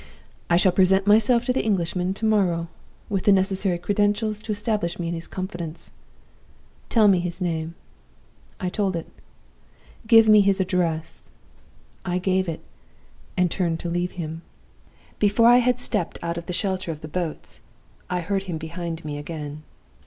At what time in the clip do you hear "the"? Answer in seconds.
1.53-1.63, 3.25-3.31, 16.47-16.51, 17.01-17.07